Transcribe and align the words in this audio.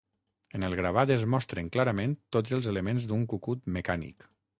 En 0.59 0.63
el 0.67 0.75
gravat 0.77 1.11
es 1.15 1.25
mostren 1.33 1.69
clarament 1.75 2.15
tots 2.37 2.55
els 2.59 2.71
elements 2.73 3.05
d'un 3.13 3.27
cucut 3.35 3.69
mecànic. 3.77 4.27